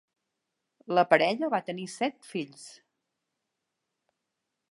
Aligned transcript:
La 0.99 1.03
parella 1.11 1.49
va 1.55 1.59
tenir 1.67 1.85
set 1.97 2.17
fills. 2.31 2.65